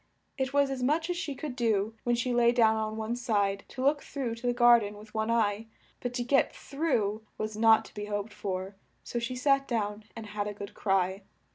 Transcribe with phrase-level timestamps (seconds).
[0.35, 3.65] It was as much as she could do, when she lay down on one side,
[3.67, 5.67] to look through to the gar den with one eye:
[5.99, 10.25] but to get through was not to be hoped for, so she sat down and
[10.25, 11.21] had a good cry.